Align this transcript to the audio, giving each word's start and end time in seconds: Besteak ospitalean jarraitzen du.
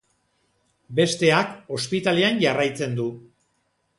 Besteak 0.99 1.51
ospitalean 1.77 2.41
jarraitzen 2.47 2.95
du. 3.01 3.09